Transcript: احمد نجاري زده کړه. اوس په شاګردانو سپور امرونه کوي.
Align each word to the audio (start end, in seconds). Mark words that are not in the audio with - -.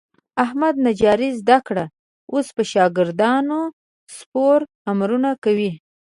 احمد 0.43 0.75
نجاري 0.87 1.29
زده 1.39 1.57
کړه. 1.67 1.85
اوس 2.33 2.47
په 2.55 2.63
شاګردانو 2.71 3.59
سپور 4.17 4.59
امرونه 4.91 5.31
کوي. 5.43 5.71